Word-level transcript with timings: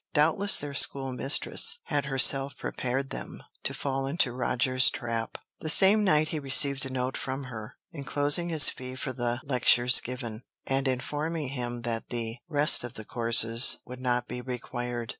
Doubtless 0.15 0.57
their 0.57 0.73
school 0.73 1.11
mistress 1.11 1.79
had 1.83 2.05
herself 2.05 2.57
prepared 2.57 3.11
them 3.11 3.43
to 3.61 3.71
fall 3.71 4.07
into 4.07 4.31
Roger's 4.33 4.89
trap. 4.89 5.37
The 5.59 5.69
same 5.69 6.03
night 6.03 6.29
he 6.29 6.39
received 6.39 6.87
a 6.87 6.89
note 6.89 7.15
from 7.15 7.43
her, 7.43 7.77
enclosing 7.91 8.49
his 8.49 8.67
fee 8.67 8.95
for 8.95 9.13
the 9.13 9.39
lectures 9.43 10.01
given, 10.01 10.41
and 10.65 10.87
informing 10.87 11.49
him 11.49 11.83
that 11.83 12.09
the 12.09 12.37
rest 12.49 12.83
of 12.83 12.95
the 12.95 13.05
course 13.05 13.45
would 13.85 13.99
not 14.01 14.27
be 14.27 14.41
required. 14.41 15.09